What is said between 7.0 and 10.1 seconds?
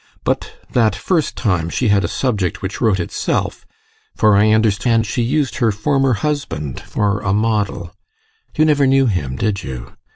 a model. You never knew him, did you?